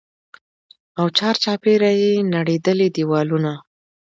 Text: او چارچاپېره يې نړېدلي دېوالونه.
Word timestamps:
او 0.99 1.05
چارچاپېره 1.17 1.89
يې 2.01 2.11
نړېدلي 2.35 2.87
دېوالونه. 2.95 3.53